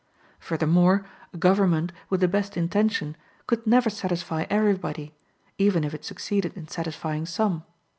[0.39, 3.15] Furthermore, a government, with the best intention,
[3.45, 5.13] could never satisfy everybody,
[5.59, 7.63] even if it succeeded in satisfying some.